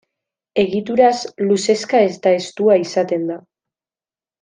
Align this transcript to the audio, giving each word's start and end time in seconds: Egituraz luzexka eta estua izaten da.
Egituraz 0.63 1.11
luzexka 1.49 2.03
eta 2.09 2.35
estua 2.41 2.81
izaten 2.89 3.33
da. 3.33 3.41